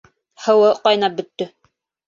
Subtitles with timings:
[0.45, 1.51] Һыуы ҡайнап бөттө